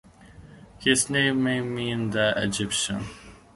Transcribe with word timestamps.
His 0.79 1.11
name 1.11 1.43
may 1.43 1.61
mean 1.61 2.09
the 2.09 2.33
Egyptian. 2.35 3.03